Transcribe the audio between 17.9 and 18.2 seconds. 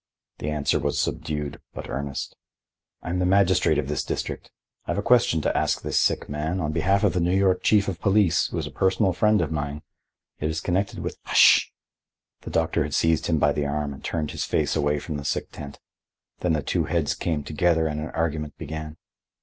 an